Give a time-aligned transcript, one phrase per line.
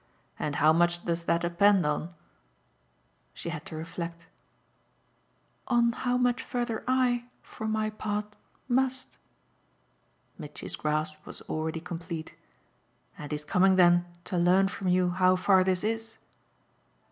[0.39, 2.15] "And how much does that depend on?"
[3.35, 4.25] She had to reflect.
[5.67, 8.25] "On how much further I, for my part,
[8.67, 9.19] MUST!"
[10.39, 12.33] Mitchy's grasp was already complete.
[13.15, 16.17] "And he's coming then to learn from you how far this is?"